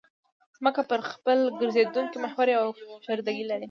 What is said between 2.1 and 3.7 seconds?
محور یوه فشردګي لري